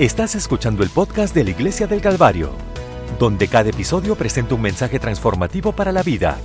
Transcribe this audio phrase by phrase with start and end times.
[0.00, 2.52] Estás escuchando el podcast de la Iglesia del Calvario,
[3.18, 6.38] donde cada episodio presenta un mensaje transformativo para la vida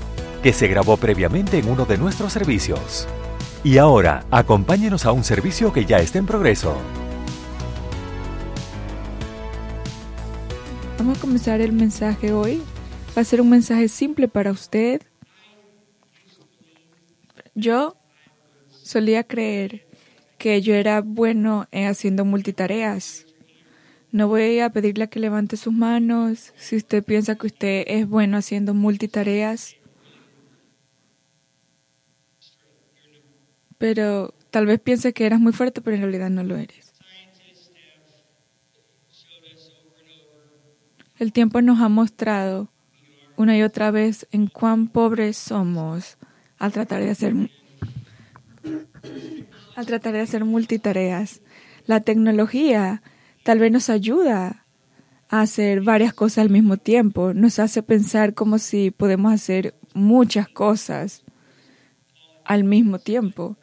[0.43, 3.07] que se grabó previamente en uno de nuestros servicios.
[3.63, 6.75] Y ahora, acompáñenos a un servicio que ya está en progreso.
[10.97, 12.61] Vamos a comenzar el mensaje hoy.
[13.17, 15.01] Va a ser un mensaje simple para usted.
[17.53, 17.95] Yo
[18.83, 19.87] solía creer
[20.37, 23.24] que yo era bueno en haciendo multitareas.
[24.15, 28.37] No voy a pedirle que levante sus manos si usted piensa que usted es bueno
[28.37, 29.75] haciendo multitareas.
[33.77, 36.93] Pero tal vez piense que eras muy fuerte, pero en realidad no lo eres.
[41.19, 42.69] El tiempo nos ha mostrado
[43.35, 46.17] una y otra vez en cuán pobres somos
[46.57, 47.33] al tratar de hacer
[49.75, 51.41] al tratar de hacer multitareas.
[51.85, 53.03] La tecnología
[53.45, 54.65] tal vez nos ayuda
[55.29, 60.49] a hacer varias cosas al mismo tiempo, nos hace pensar como si podemos hacer muchas
[60.49, 61.23] cosas
[62.43, 63.55] al mismo tiempo.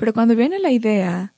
[0.00, 1.32] Pero cuando viene la idea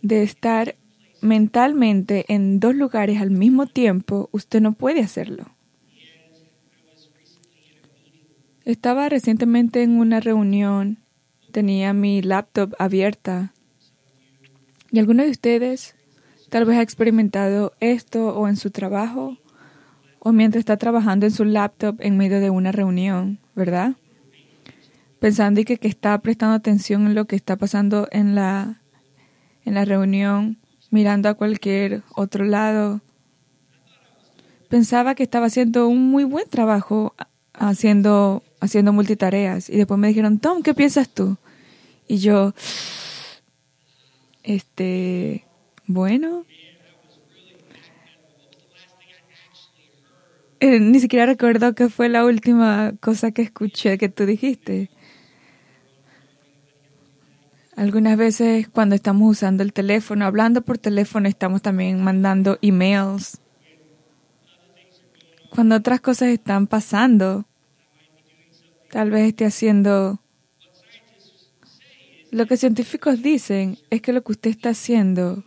[0.00, 0.76] de estar
[1.20, 5.44] mentalmente en dos lugares al mismo tiempo, usted no puede hacerlo.
[8.64, 11.00] Estaba recientemente en una reunión,
[11.52, 13.52] tenía mi laptop abierta
[14.90, 15.94] y alguno de ustedes
[16.48, 19.36] tal vez ha experimentado esto o en su trabajo
[20.18, 23.94] o mientras está trabajando en su laptop en medio de una reunión, ¿verdad?
[25.18, 28.80] Pensando y que, que está prestando atención en lo que está pasando en la,
[29.64, 30.58] en la reunión
[30.90, 33.00] mirando a cualquier otro lado.
[34.68, 37.14] Pensaba que estaba haciendo un muy buen trabajo
[37.54, 39.68] haciendo, haciendo multitareas.
[39.68, 41.36] Y después me dijeron, Tom, ¿qué piensas tú?
[42.08, 42.54] Y yo,
[44.54, 45.46] este,
[45.86, 46.44] bueno.
[50.58, 54.90] Eh, ni siquiera recuerdo qué fue la última cosa que escuché que tú dijiste.
[57.76, 63.40] Algunas veces cuando estamos usando el teléfono, hablando por teléfono, estamos también mandando emails.
[65.50, 67.46] Cuando otras cosas están pasando,
[68.90, 70.19] tal vez esté haciendo...
[72.30, 75.42] Lo que científicos dicen es que lo que usted está haciendo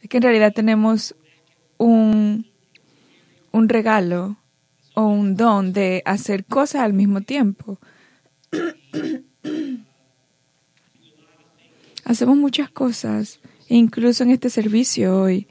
[0.00, 1.16] es que en realidad tenemos
[1.78, 2.46] un,
[3.50, 4.36] un regalo
[4.94, 7.80] o un don de hacer cosas al mismo tiempo.
[12.04, 15.48] Hacemos muchas cosas, incluso en este servicio hoy.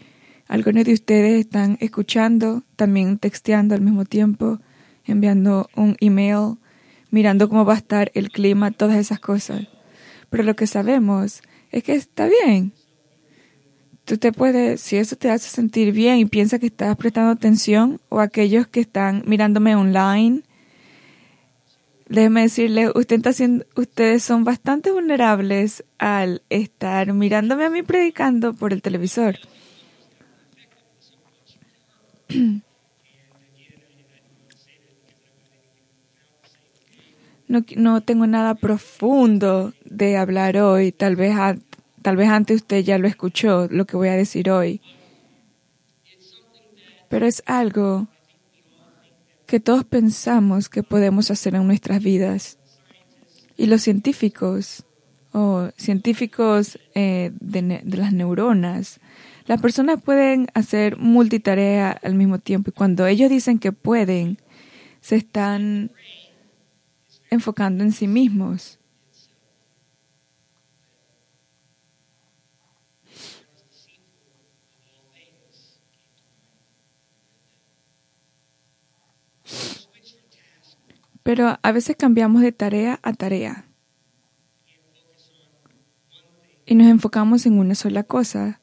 [0.48, 4.62] Algunos de ustedes están escuchando, también texteando al mismo tiempo,
[5.04, 6.60] enviando un email,
[7.10, 9.68] mirando cómo va a estar el clima, todas esas cosas.
[10.32, 12.72] Pero lo que sabemos es que está bien.
[14.06, 18.00] Tú te puedes, si eso te hace sentir bien y piensa que estás prestando atención,
[18.08, 20.44] o aquellos que están mirándome online,
[22.08, 28.54] déjeme decirle, usted está haciendo, ustedes son bastante vulnerables al estar mirándome a mí predicando
[28.54, 29.38] por el televisor.
[37.52, 40.94] No, no, tengo nada profundo de hablar hoy.
[40.94, 41.36] Tal vez,
[42.02, 44.80] tal vez antes usted ya lo escuchó, lo que voy a decir hoy.
[47.10, 48.08] Pero es algo
[49.48, 52.58] que todos pensamos que podemos hacer en nuestras vidas.
[53.58, 54.86] Y los científicos,
[55.34, 59.02] o científicos eh, de, de, las neuronas,
[59.46, 62.70] las personas pueden hacer multitarea al mismo tiempo.
[62.70, 64.38] Y cuando ellos dicen que pueden,
[65.02, 65.92] se están
[67.32, 68.78] enfocando en sí mismos.
[81.24, 83.66] Pero a veces cambiamos de tarea a tarea
[86.66, 88.60] y nos enfocamos en una sola cosa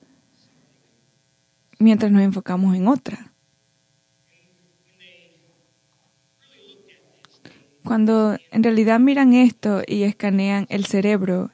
[1.79, 3.28] mientras nos enfocamos en otra.
[7.89, 11.51] Cuando en realidad miran esto y escanean el cerebro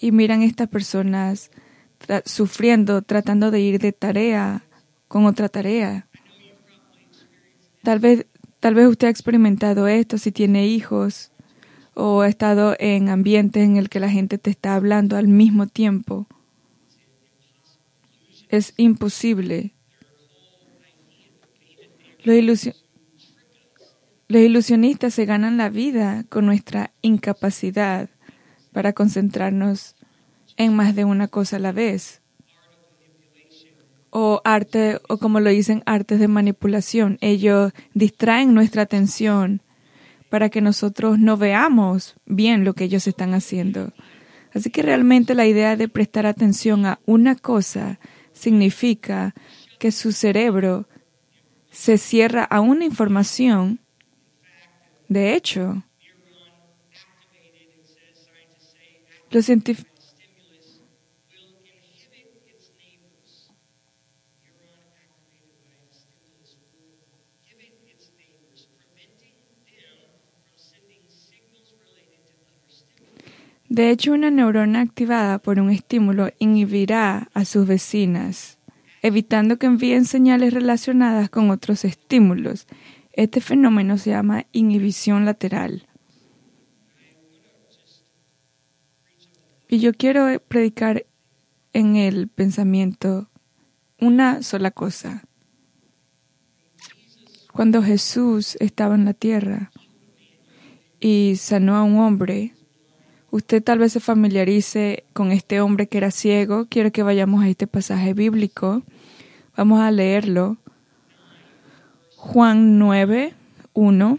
[0.00, 1.50] y miran estas personas
[2.24, 4.64] sufriendo, tratando de ir de tarea
[5.08, 6.06] con otra tarea,
[7.82, 8.26] tal vez
[8.64, 11.30] Tal vez usted ha experimentado esto si tiene hijos
[11.92, 15.66] o ha estado en ambientes en el que la gente te está hablando al mismo
[15.66, 16.26] tiempo.
[18.48, 19.74] Es imposible.
[22.22, 22.70] Los,
[24.34, 28.08] los ilusionistas se ganan la vida con nuestra incapacidad
[28.72, 29.94] para concentrarnos
[30.56, 32.20] en más de una cosa a la vez.
[34.16, 37.18] o arte, o como lo dicen, artes de manipulación.
[37.20, 39.60] Ellos distraen nuestra atención
[40.30, 43.92] para que nosotros no veamos bien lo que ellos están haciendo.
[44.52, 48.00] Así que realmente la idea de prestar atención a una cosa
[48.32, 49.32] significa
[49.78, 50.88] que su cerebro
[51.70, 53.80] se cierra a una información.
[55.08, 55.82] De hecho,
[59.30, 59.94] los científicos
[73.74, 78.56] De hecho, una neurona activada por un estímulo inhibirá a sus vecinas,
[79.02, 82.68] evitando que envíen señales relacionadas con otros estímulos.
[83.14, 85.86] Este fenómeno se llama inhibición lateral.
[89.68, 91.06] Y yo quiero predicar
[91.72, 93.30] en el pensamiento
[93.98, 95.24] una sola cosa.
[97.52, 99.70] Cuando Jesús estaba en la tierra
[101.00, 102.54] y sanó a un hombre,
[103.34, 106.68] Usted tal vez se familiarice con este hombre que era ciego.
[106.70, 108.84] Quiero que vayamos a este pasaje bíblico.
[109.56, 110.56] Vamos a leerlo.
[112.26, 113.34] Juan 9,
[113.74, 114.18] 1.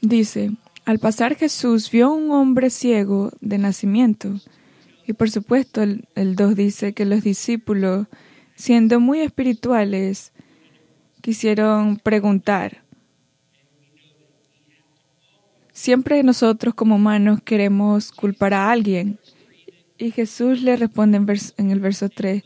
[0.00, 0.52] Dice,
[0.84, 4.40] al pasar Jesús vio a un hombre ciego de nacimiento.
[5.06, 8.06] Y por supuesto el, el 2 dice que los discípulos,
[8.54, 10.32] siendo muy espirituales,
[11.20, 12.82] quisieron preguntar,
[15.76, 19.18] Siempre nosotros como humanos queremos culpar a alguien.
[19.98, 21.18] Y Jesús le responde
[21.58, 22.44] en, el verso 3,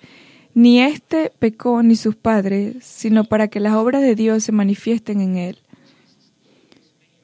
[0.55, 5.21] ni éste pecó ni sus padres, sino para que las obras de Dios se manifiesten
[5.21, 5.59] en él.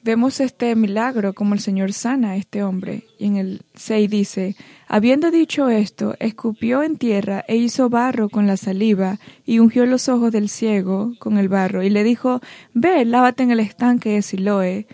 [0.03, 3.03] Vemos este milagro como el Señor sana a este hombre.
[3.19, 4.55] Y en el 6 dice,
[4.87, 10.07] habiendo dicho esto, escupió en tierra e hizo barro con la saliva y ungió los
[10.07, 12.39] ojos del ciego con el barro y le dijo,
[12.73, 14.87] ve, lávate en el estanque de Siloé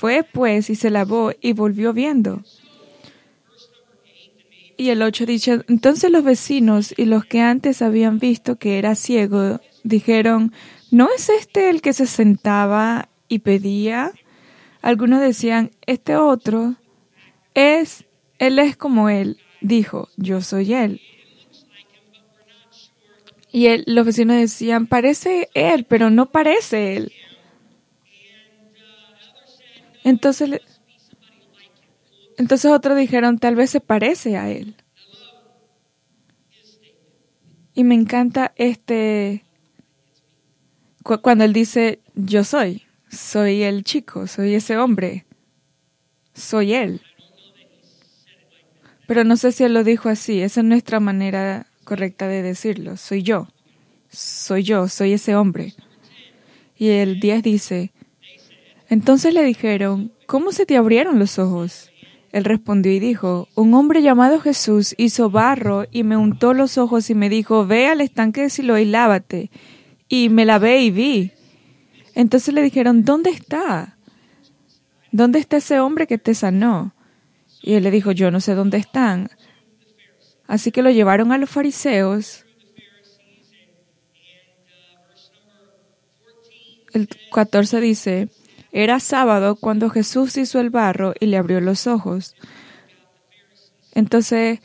[0.00, 2.42] fue pues y se lavó y volvió viendo.
[4.80, 8.94] Y el 8 dice, entonces los vecinos y los que antes habían visto que era
[8.94, 10.54] ciego dijeron,
[10.90, 14.12] ¿no es este el que se sentaba y pedía?
[14.80, 16.76] Algunos decían, este otro
[17.52, 18.06] es,
[18.38, 19.36] él es como él.
[19.60, 21.02] Dijo, yo soy él.
[23.52, 27.12] Y los vecinos decían, parece él, pero no parece él.
[30.04, 30.62] Entonces,
[32.40, 34.74] entonces otros dijeron, tal vez se parece a él.
[37.74, 39.44] Y me encanta este,
[41.02, 45.26] cuando él dice, yo soy, soy el chico, soy ese hombre,
[46.32, 47.02] soy él.
[49.06, 52.96] Pero no sé si él lo dijo así, esa es nuestra manera correcta de decirlo,
[52.96, 53.48] soy yo,
[54.08, 55.74] soy yo, soy ese hombre.
[56.74, 57.92] Y el 10 dice,
[58.88, 61.90] entonces le dijeron, ¿cómo se te abrieron los ojos?
[62.32, 67.10] Él respondió y dijo, un hombre llamado Jesús hizo barro y me untó los ojos
[67.10, 69.50] y me dijo, ve al estanque de Siloé y lávate.
[70.08, 71.32] Y me lavé y vi.
[72.14, 73.96] Entonces le dijeron, ¿dónde está?
[75.10, 76.94] ¿Dónde está ese hombre que te sanó?
[77.62, 79.30] Y él le dijo, yo no sé dónde están.
[80.46, 82.44] Así que lo llevaron a los fariseos.
[86.92, 88.28] El 14 dice,
[88.72, 92.34] era sábado cuando Jesús hizo el barro y le abrió los ojos.
[93.94, 94.60] Entonces,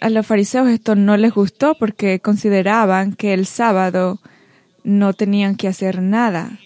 [0.00, 4.20] a los fariseos esto no les gustó porque consideraban que el sábado
[4.82, 6.58] no tenían que hacer nada.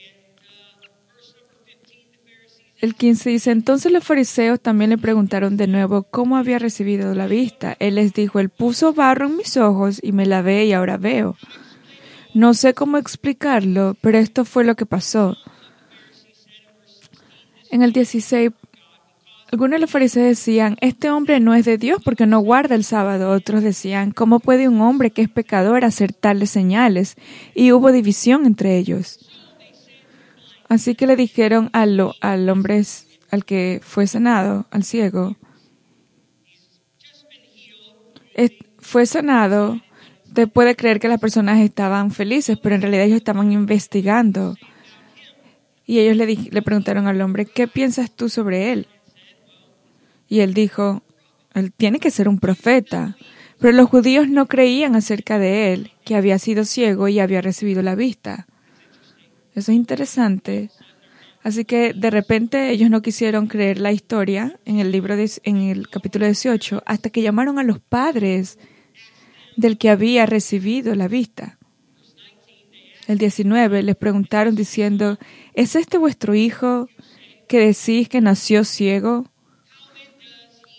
[2.81, 7.27] El 15 dice, entonces los fariseos también le preguntaron de nuevo cómo había recibido la
[7.27, 7.77] vista.
[7.79, 11.37] Él les dijo, él puso barro en mis ojos y me lavé y ahora veo.
[12.35, 15.37] No sé cómo explicarlo, pero esto fue lo que pasó.
[17.71, 18.51] En el 16,
[19.53, 22.85] algunos de los fariseos decían, este hombre no es de Dios porque no guarda el
[22.85, 23.31] sábado.
[23.31, 27.17] Otros decían, ¿cómo puede un hombre que es pecador hacer tales señales?
[27.55, 29.31] Y hubo división entre ellos.
[30.69, 32.83] Así que le dijeron al, al hombre,
[33.31, 35.37] al que fue sanado, al ciego,
[38.85, 39.81] fue sanado,
[40.35, 44.57] te puede creer que las personas estaban felices, pero en realidad ellos estaban investigando
[45.87, 48.87] y ellos le, le preguntaron al hombre, ¿qué piensas tú sobre él?
[50.29, 51.03] Y él dijo,
[51.55, 53.17] él tiene que ser un profeta.
[53.59, 57.83] Pero los judíos no creían acerca de él, que había sido ciego y había recibido
[57.83, 58.47] la vista.
[59.55, 60.71] Eso es interesante.
[61.43, 65.89] Así que de repente ellos no quisieron creer la historia en el libro en el
[65.89, 68.59] capítulo 18 hasta que llamaron a los padres
[69.57, 71.59] del que había recibido la vista.
[73.07, 75.19] El 19 les preguntaron diciendo,
[75.55, 76.89] ¿es este vuestro hijo
[77.49, 79.27] que decís que nació ciego?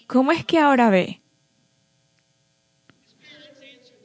[0.07, 1.21] ¿Cómo es que ahora ve?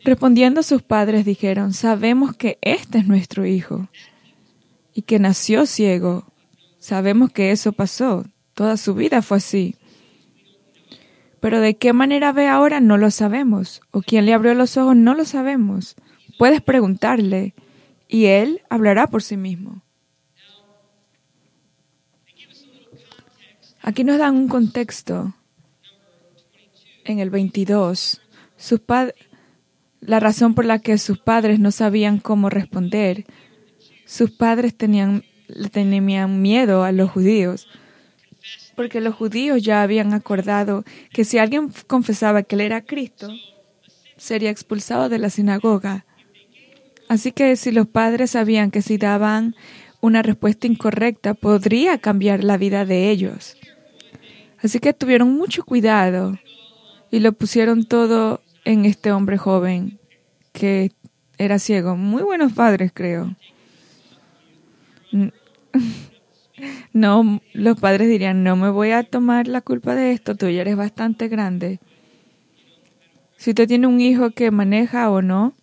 [0.03, 3.89] Respondiendo sus padres dijeron, sabemos que este es nuestro hijo
[4.95, 6.25] y que nació ciego.
[6.79, 8.25] Sabemos que eso pasó,
[8.55, 9.77] toda su vida fue así.
[11.41, 14.97] Pero de qué manera ve ahora no lo sabemos, o quién le abrió los ojos
[14.97, 15.97] no lo sabemos.
[16.39, 17.55] Puedes preguntarle
[18.09, 19.83] y él hablará por sí mismo.
[23.83, 25.35] Aquí nos dan un contexto.
[27.05, 28.21] En el 22,
[28.57, 28.81] sus
[30.01, 33.25] la razón por la que sus padres no sabían cómo responder,
[34.05, 35.25] sus padres tenían,
[35.73, 37.69] tenían miedo a los judíos,
[38.77, 43.29] porque los judíos ya habían acordado que si alguien confesaba que él era Cristo,
[44.17, 46.05] sería expulsado de la sinagoga.
[47.09, 49.57] Así que si los padres sabían que si daban
[50.01, 53.57] una respuesta incorrecta podría cambiar la vida de ellos.
[54.63, 56.39] Así que tuvieron mucho cuidado
[57.11, 59.99] y lo pusieron todo en este hombre joven
[60.53, 60.93] que
[61.39, 61.97] era ciego.
[61.97, 63.35] Muy buenos padres, creo.
[66.93, 70.61] No, los padres dirían, no me voy a tomar la culpa de esto, tú ya
[70.61, 71.81] eres bastante grande.
[73.37, 75.55] Si usted tiene un hijo que maneja o no,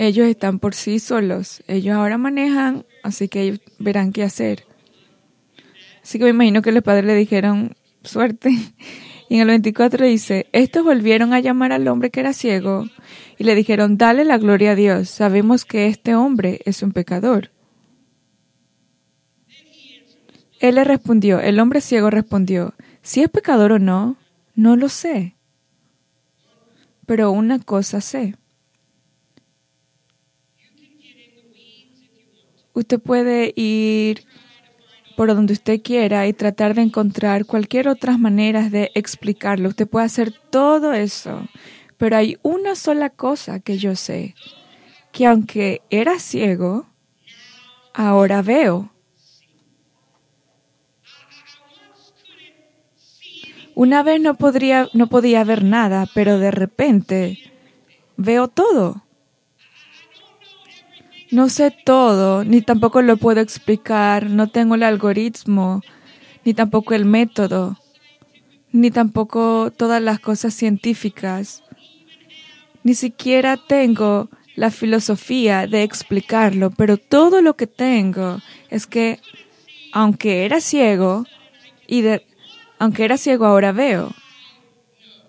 [0.00, 1.62] ellos están por sí solos.
[1.66, 4.64] Ellos ahora manejan, así que ellos verán qué hacer.
[6.02, 8.50] Así que me imagino que los padres le dijeron, suerte.
[9.28, 12.86] Y en el 24 dice, estos volvieron a llamar al hombre que era ciego
[13.38, 17.52] y le dijeron, dale la gloria a Dios, sabemos que este hombre es un pecador.
[20.58, 24.16] Él le respondió, el hombre ciego respondió, si es pecador o no,
[24.56, 25.36] no lo sé.
[27.06, 28.34] Pero una cosa sé,
[32.72, 34.24] Usted puede ir
[35.16, 39.68] por donde usted quiera y tratar de encontrar cualquier otras maneras de explicarlo.
[39.68, 41.46] Usted puede hacer todo eso,
[41.98, 44.34] pero hay una sola cosa que yo sé,
[45.12, 46.86] que aunque era ciego,
[47.92, 48.92] ahora veo.
[53.74, 57.38] Una vez no, podría, no podía ver nada, pero de repente
[58.16, 59.02] veo todo.
[61.30, 65.80] No sé todo, ni tampoco lo puedo explicar, no tengo el algoritmo,
[66.44, 67.76] ni tampoco el método,
[68.72, 71.62] ni tampoco todas las cosas científicas.
[72.82, 79.20] Ni siquiera tengo la filosofía de explicarlo, pero todo lo que tengo es que,
[79.92, 81.26] aunque era ciego,
[81.86, 82.26] y de,
[82.80, 84.10] aunque era ciego ahora veo.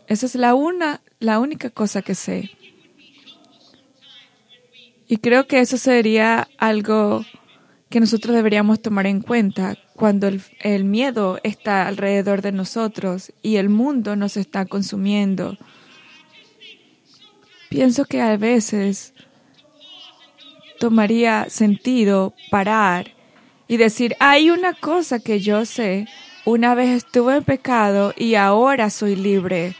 [0.07, 2.49] Esa es la, una, la única cosa que sé.
[5.11, 7.25] Y creo que eso sería algo
[7.89, 13.67] que nosotros deberíamos tomar en cuenta cuando el, miedo está alrededor de nosotros y el
[13.67, 15.57] mundo nos está consumiendo.
[17.69, 19.13] Pienso que a veces
[20.79, 23.11] tomaría sentido parar
[23.67, 26.07] y decir, hay una cosa que yo sé,
[26.45, 29.75] una vez estuve en pecado y ahora soy libre.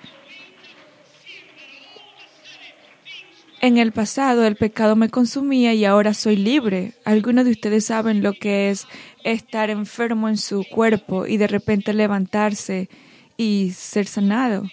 [3.62, 6.94] En el pasado el pecado me consumía y ahora soy libre.
[7.06, 8.88] Algunos de ustedes saben lo que es
[9.24, 12.90] estar enfermo en su cuerpo y de repente levantarse
[13.38, 14.64] y ser sanado.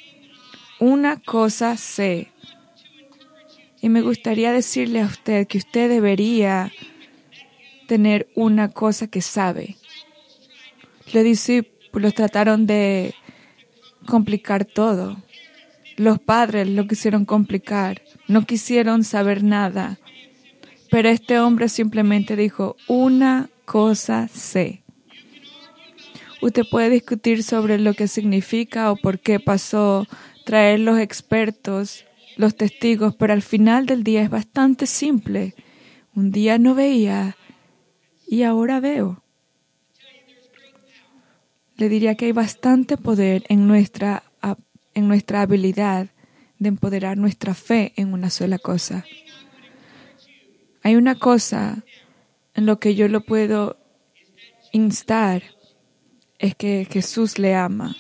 [0.81, 2.29] Una cosa sé.
[3.83, 6.73] Y me gustaría decirle a usted que usted debería
[7.89, 9.77] tener una cosa que sabe.
[11.13, 13.15] Los discípulos trataron de
[14.07, 15.23] complicar todo.
[15.97, 19.99] Los padres lo quisieron complicar, no quisieron saber nada.
[20.91, 24.83] Pero este hombre simplemente dijo, una cosa sé.
[26.41, 30.07] Usted puede discutir sobre lo que significa o por qué pasó,
[30.45, 32.05] traer los expertos,
[32.37, 35.55] los testigos, pero al final del día es bastante simple.
[36.15, 37.37] Un día no veía
[38.27, 39.23] y ahora veo.
[41.77, 44.23] Le diría que hay bastante poder en nuestra
[44.95, 46.09] en nuestra habilidad
[46.59, 49.05] de empoderar nuestra fe en una sola cosa.
[50.83, 51.85] Hay una cosa
[52.55, 53.77] en lo que yo lo puedo
[54.73, 55.43] instar,
[56.39, 57.97] es que Jesús le ama.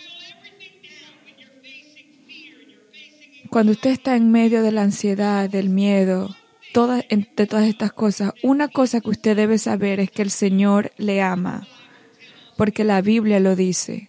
[3.50, 6.36] Cuando usted está en medio de la ansiedad, del miedo,
[6.72, 10.92] todas, de todas estas cosas, una cosa que usted debe saber es que el Señor
[10.98, 11.66] le ama,
[12.56, 14.08] porque la Biblia lo dice.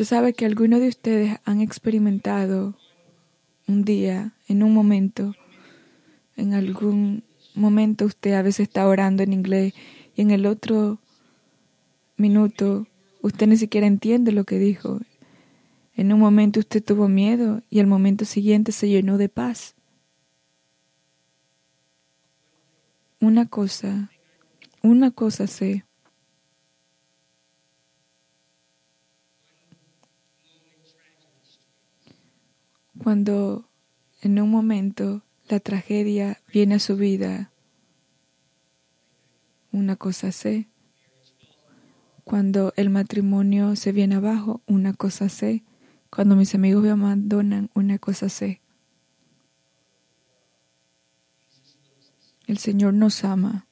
[0.00, 2.74] Usted sabe que algunos de ustedes han experimentado
[3.68, 5.34] un día, en un momento,
[6.38, 7.22] en algún
[7.54, 9.74] momento usted a veces está orando en inglés
[10.16, 11.00] y en el otro
[12.16, 12.86] minuto
[13.20, 15.00] usted ni siquiera entiende lo que dijo.
[15.94, 19.74] En un momento usted tuvo miedo y al momento siguiente se llenó de paz.
[23.20, 24.10] Una cosa,
[24.82, 25.84] una cosa sé.
[33.10, 33.68] Cuando
[34.22, 37.50] en un momento la tragedia viene a su vida,
[39.72, 40.68] una cosa sé.
[42.22, 45.64] Cuando el matrimonio se viene abajo, una cosa sé.
[46.08, 48.60] Cuando mis amigos me abandonan, una cosa sé.
[52.46, 53.66] El Señor nos ama.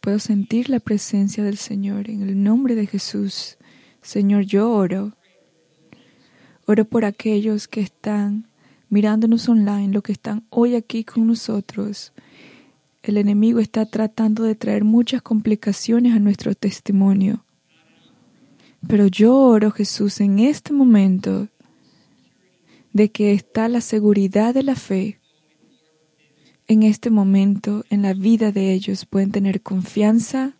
[0.00, 3.58] Puedo sentir la presencia del Señor en el nombre de Jesús.
[4.00, 5.12] Señor, yo oro.
[6.66, 8.46] Oro por aquellos que están
[8.88, 12.12] mirándonos online, los que están hoy aquí con nosotros.
[13.02, 17.44] El enemigo está tratando de traer muchas complicaciones a nuestro testimonio.
[18.86, 21.48] Pero yo oro, Jesús, en este momento
[22.92, 25.18] de que está la seguridad de la fe.
[26.68, 30.54] En este momento, en la vida de ellos, pueden tener confianza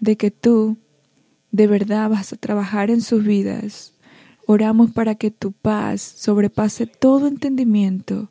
[0.00, 0.78] de que tú
[1.52, 3.91] de verdad vas a trabajar en sus vidas.
[4.46, 8.30] Oramos para que tu paz sobrepase todo entendimiento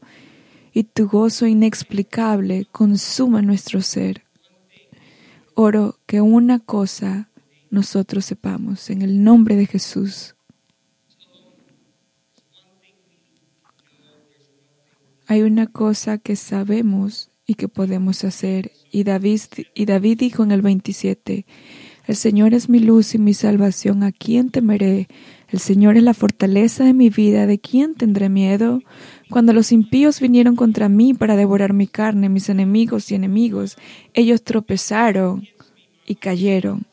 [0.73, 4.23] y tu gozo inexplicable consuma nuestro ser.
[5.53, 7.29] Oro que una cosa
[7.69, 10.35] nosotros sepamos en el nombre de Jesús.
[15.27, 18.71] Hay una cosa que sabemos y que podemos hacer.
[18.91, 21.45] Y David, dijo en el 27,
[22.07, 25.07] el Señor es mi luz y mi salvación, ¿a quién temeré?
[25.49, 28.81] El Señor es la fortaleza de mi vida, ¿de quién tendré miedo?
[29.29, 33.77] Cuando los impíos vinieron contra mí para devorar mi carne, mis enemigos y enemigos,
[34.13, 35.47] ellos tropezaron
[36.05, 36.85] y cayeron.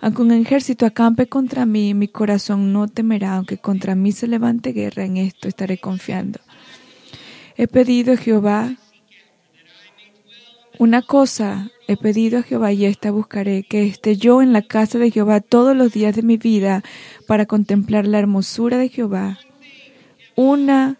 [0.00, 4.72] Aunque un ejército acampe contra mí, mi corazón no temerá, aunque contra mí se levante
[4.72, 6.40] guerra, en esto estaré confiando.
[7.56, 8.74] He pedido a Jehová
[10.78, 14.98] una cosa, he pedido a Jehová y esta buscaré, que esté yo en la casa
[14.98, 16.82] de Jehová todos los días de mi vida
[17.26, 19.38] para contemplar la hermosura de Jehová.
[20.34, 20.96] Una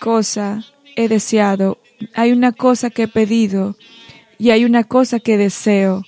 [0.00, 0.64] cosa
[0.96, 1.78] he deseado,
[2.14, 3.76] hay una cosa que he pedido
[4.38, 6.04] y hay una cosa que deseo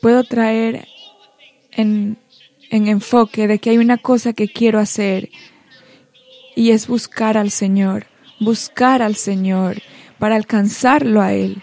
[0.00, 0.86] puedo traer
[1.72, 2.18] en,
[2.70, 5.30] enfoque de que hay una cosa que quiero hacer
[6.58, 8.06] y es buscar al Señor,
[8.40, 9.80] buscar al Señor
[10.18, 11.62] para alcanzarlo a Él.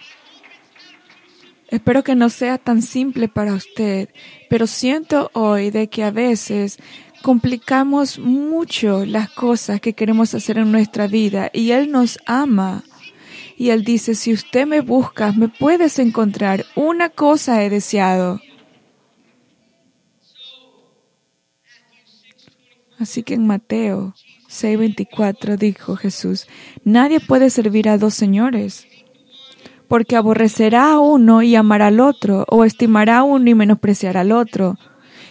[1.67, 4.08] Espero que no sea tan simple para usted,
[4.49, 6.77] pero siento hoy de que a veces
[7.21, 12.86] complicamos mucho las cosas que queremos hacer en nuestra vida y Él nos ama
[13.58, 16.65] y él dice, si usted me busca, me puedes encontrar.
[16.75, 18.41] Una cosa he deseado.
[22.99, 24.13] Así que en Mateo
[24.63, 26.47] 6:24 dijo Jesús,
[26.83, 28.87] nadie puede servir a dos señores,
[29.87, 34.31] porque aborrecerá a uno y amará al otro, o estimará a uno y menospreciará al
[34.31, 34.77] otro.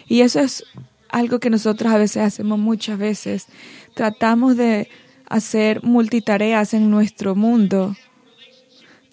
[0.07, 0.65] Y eso es
[1.09, 3.47] algo que nosotros a veces hacemos muchas veces.
[3.95, 4.89] Tratamos de
[5.27, 7.97] hacer multitareas en nuestro mundo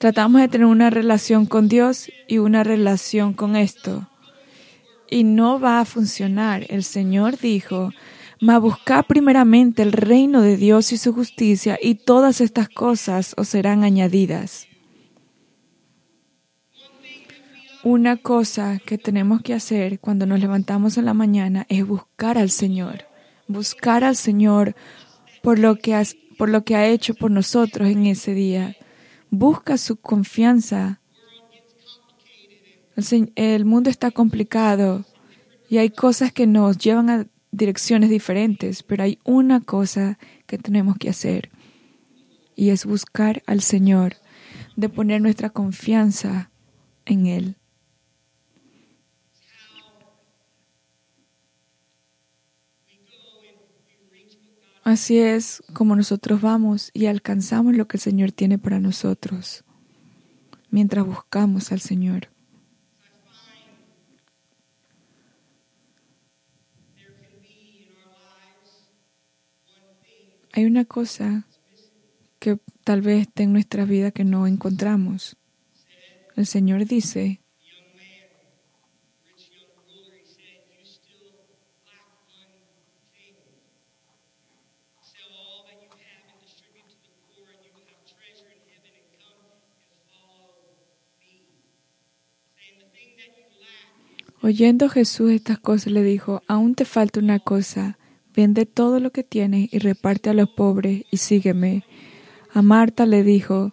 [0.02, 4.10] Tratamos de tener una relación con Dios y una relación con esto.
[5.12, 6.66] Y no va a funcionar.
[6.70, 7.92] El Señor dijo,
[8.42, 13.48] ma buscad primeramente el reino de Dios y su justicia, y todas estas cosas os
[13.48, 14.68] serán añadidas.
[17.84, 22.50] Una cosa que tenemos que hacer cuando nos levantamos en la mañana es buscar al
[22.50, 23.06] Señor,
[23.48, 24.76] buscar al Señor
[25.42, 26.00] por lo que,
[26.38, 28.76] por lo que ha hecho por nosotros en ese día
[29.32, 31.00] busca su confianza.
[33.36, 35.06] El, mundo está complicado
[35.70, 40.98] y hay cosas que nos llevan a direcciones diferentes, pero hay una cosa que tenemos
[40.98, 41.50] que hacer
[42.56, 44.16] y es buscar al Señor,
[44.76, 46.52] de poner nuestra confianza
[47.06, 47.56] en Él.
[54.84, 59.64] Así es como nosotros vamos y alcanzamos lo que el Señor tiene para nosotros
[60.72, 62.30] mientras buscamos al Señor.
[70.54, 71.48] Hay una cosa
[72.40, 75.38] que tal vez esté en nuestra vida que no encontramos.
[76.36, 77.42] El Señor dice,
[94.44, 98.00] Oyendo Jesús estas cosas le dijo, aún te falta una cosa,
[98.36, 101.84] vende todo lo que tienes y reparte a los pobres y sígueme.
[102.54, 103.72] A Marta le dijo,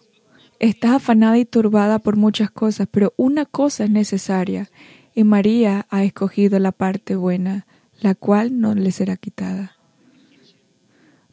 [0.59, 4.69] estás afanada y turbada por muchas cosas, pero una cosa es necesaria,
[5.15, 7.65] y María ha escogido la parte buena,
[7.99, 9.75] la cual no le será quitada.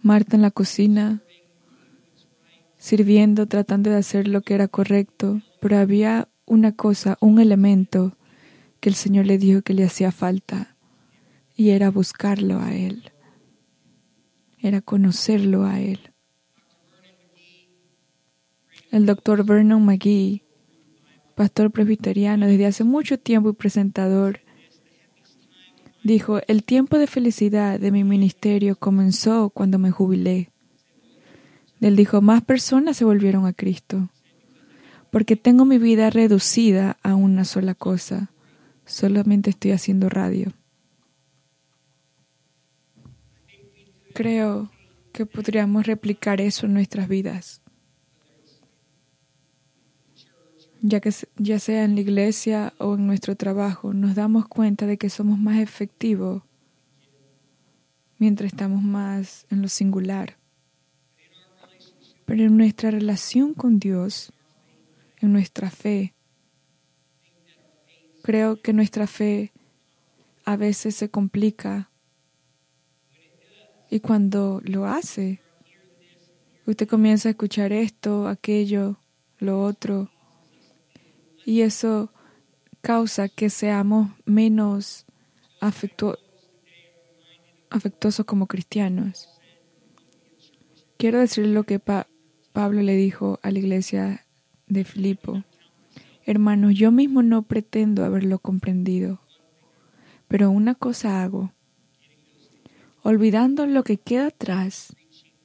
[0.03, 1.23] Marta en la cocina,
[2.79, 8.17] sirviendo, tratando de hacer lo que era correcto, pero había una cosa, un elemento,
[8.81, 10.77] que el Señor le dijo que le hacía falta
[11.57, 13.11] y era buscarlo a Él,
[14.67, 16.01] era conocerlo a Él.
[18.91, 20.43] El doctor Vernon McGee,
[21.37, 24.41] pastor presbiteriano desde hace mucho tiempo y presentador,
[26.03, 30.51] dijo, el tiempo de felicidad de mi ministerio comenzó cuando me jubilé.
[31.81, 34.09] Él dijo, más personas se volvieron a Cristo,
[35.11, 38.33] porque tengo mi vida reducida a una sola cosa,
[38.85, 40.53] solamente estoy haciendo radio.
[44.17, 44.71] Creo
[45.13, 47.63] que podríamos replicar eso en nuestras vidas.
[50.81, 54.99] Ya que ya sea en la iglesia o en nuestro trabajo, nos damos cuenta de
[54.99, 56.43] que somos más efectivos
[58.19, 60.37] mientras estamos más en lo singular.
[62.25, 64.33] Pero en nuestra relación con Dios,
[65.21, 66.17] en nuestra fe,
[68.27, 69.53] Creo que nuestra fe
[70.45, 71.93] a veces se complica
[73.97, 75.41] y cuando lo hace,
[76.67, 78.99] usted comienza a escuchar esto, aquello,
[79.39, 80.11] lo otro,
[81.47, 82.13] y eso
[82.83, 85.07] causa que seamos menos
[85.61, 86.19] afectuosos
[88.27, 89.31] como cristianos.
[90.99, 94.27] Quiero decir lo que Pablo le dijo a la iglesia
[94.67, 95.43] de Filipo.
[96.27, 99.21] Hermanos, yo mismo no pretendo haberlo comprendido,
[100.29, 101.53] pero una cosa hago,
[103.07, 104.97] olvidando lo que queda atrás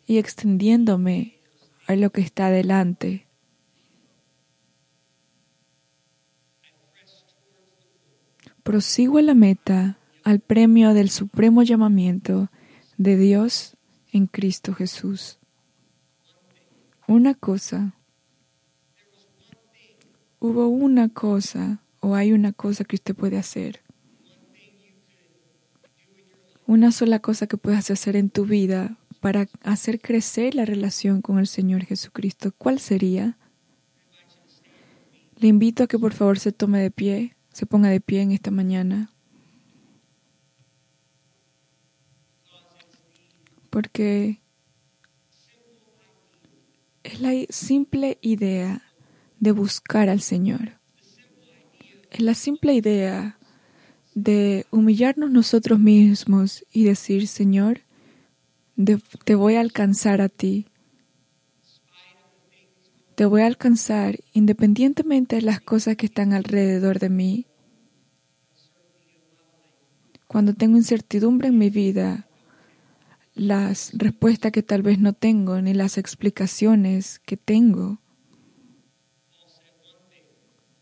[0.08, 1.38] y extendiéndome
[1.86, 3.28] a lo que está delante.
[8.64, 12.50] Prosigo la meta, al premio del supremo llamamiento
[12.98, 13.78] de Dios
[14.12, 15.38] en Cristo Jesús.
[17.08, 17.94] Una cosa
[20.40, 23.84] hubo una cosa o hay una cosa que usted puede hacer.
[26.72, 31.38] Una sola cosa que puedas hacer en tu vida para hacer crecer la relación con
[31.38, 32.54] el Señor Jesucristo.
[32.58, 33.38] ¿Cuál sería?
[35.36, 38.32] Le invito a que por favor se tome de pie, se ponga de pie en
[38.32, 39.12] esta mañana.
[43.70, 44.40] Porque
[47.04, 48.82] es la simple idea
[49.42, 50.80] de buscar al Señor.
[52.12, 53.38] Es la simple idea
[54.14, 57.82] de humillarnos nosotros mismos y decir, Señor,
[59.24, 60.68] te voy a alcanzar a ti.
[63.16, 67.46] Te voy a alcanzar independientemente de las cosas que están alrededor de mí.
[70.28, 72.28] Cuando tengo incertidumbre en mi vida,
[73.36, 78.00] las respuestas que tal vez no tengo, ni las explicaciones que tengo,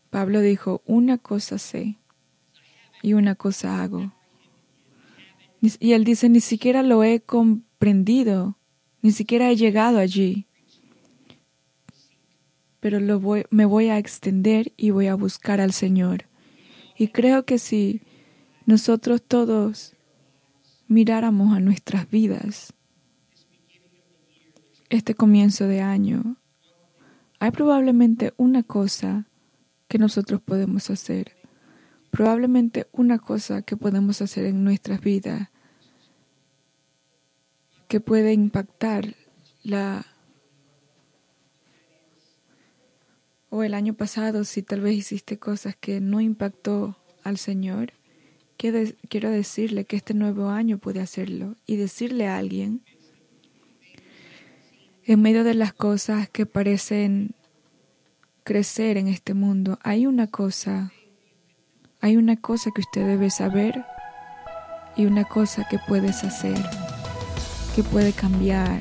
[0.08, 1.99] Pablo dijo, una cosa sé
[3.02, 4.12] y una cosa hago.
[5.60, 8.56] Y él dice, ni siquiera lo he comprendido,
[9.02, 10.46] ni siquiera he llegado allí,
[12.80, 16.24] pero lo voy, me voy a extender y voy a buscar al Señor.
[16.96, 18.00] Y creo que si
[18.64, 19.94] nosotros todos
[20.88, 22.72] miráramos a nuestras vidas,
[24.88, 26.36] este comienzo de año,
[27.38, 29.28] hay probablemente una cosa
[29.88, 31.39] que nosotros podemos hacer.
[32.10, 35.48] Probablemente una cosa que podemos hacer en nuestras vidas
[37.88, 39.16] que puede impactar
[39.62, 40.06] la
[43.50, 47.92] o el año pasado si tal vez hiciste cosas que no impactó al Señor,
[48.56, 52.82] quiero decirle que este nuevo año puede hacerlo y decirle a alguien
[55.04, 57.34] en medio de las cosas que parecen
[58.44, 60.92] crecer en este mundo, hay una cosa,
[62.02, 63.84] hay una cosa que usted debe saber
[64.96, 66.58] y una cosa que puedes hacer,
[67.74, 68.80] que puede cambiar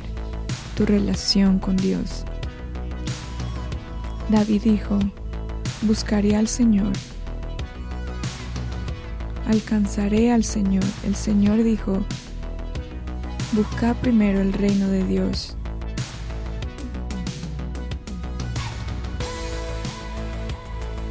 [0.75, 2.23] tu relación con Dios.
[4.29, 4.99] David dijo,
[5.81, 6.93] buscaré al Señor.
[9.47, 10.83] Alcanzaré al Señor.
[11.03, 12.05] El Señor dijo,
[13.53, 15.57] busca primero el reino de Dios.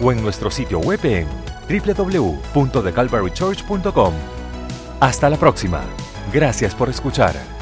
[0.00, 1.28] o en nuestro sitio web en
[1.68, 4.14] www.thecalvarychurch.com.
[5.00, 5.82] Hasta la próxima.
[6.32, 7.59] Gracias por escuchar.